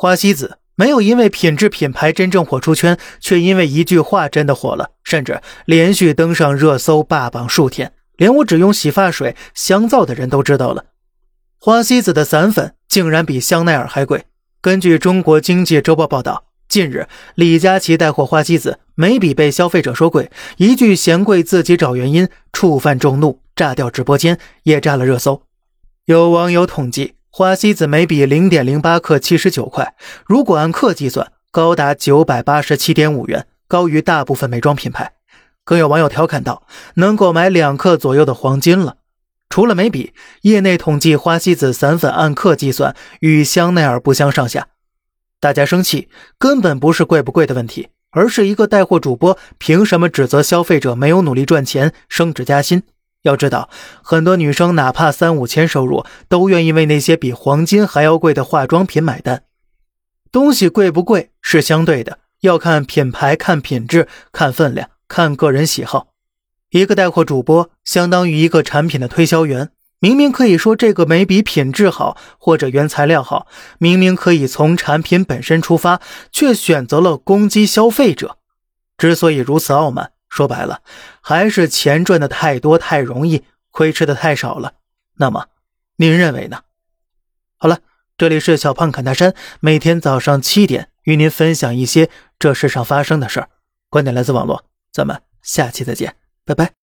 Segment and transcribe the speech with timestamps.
[0.00, 10.86] 花西子没有因为品质品牌真正火出圈，却因为一句话真的火了，甚至连续登上热搜霸榜数天，连我只用洗发水香皂的人都知道了。
[11.58, 14.24] 花西子的散粉竟然比香奈儿还贵。
[14.62, 25.42] 根据中国经济周报报道，近日李佳琦带货花西子，每笔被消费者说贵，一句嫌贵自己找原因，触犯众怒，炸掉直播间，也炸了热搜。
[26.06, 27.16] 有网友统计。
[27.32, 29.94] 花西子每笔零点零八克七十九块，
[30.26, 35.12] 如果按克计算，高达九百八十七点五元，高于大部分美妆品牌。
[35.62, 38.96] 更有网友调侃道：“能够买两克左右的黄金了。”
[39.48, 44.66] 除了眉笔，业内统计花西子散粉按克计算与香奈儿不相上下。
[45.38, 52.82] 大家生气根本不是贵不贵的问题，而是一个带货主播凭什么指责消费者没有努力赚钱、升职加薪？
[53.22, 53.68] 要知道，
[54.02, 59.42] 很多女生哪怕三五千收入，都愿意为那些比黄金还要贵的化妆品买单。
[60.32, 66.08] 东西贵不贵是相对的，要看品牌、看品质、看分量、看个人喜好。
[66.70, 76.00] 一个带货主播相当于一个产品的推销员，明明可以说这个眉笔品质好或者原材料好，明明可以从产品本身出发，
[76.30, 78.38] 却选择了攻击消费者。
[78.96, 80.12] 之所以如此傲慢。
[80.30, 80.80] 说白了，
[81.20, 84.74] 还是钱赚的太多太容易，亏吃的太少了。
[85.16, 85.48] 那么，
[85.96, 86.62] 您认为呢？
[87.58, 87.80] 好了，
[88.16, 93.50] 这里是小胖侃大山，每天早上七点与您分享一些这世上发生的事儿，
[93.90, 96.79] 观点来自网络，咱们下期再见，拜拜。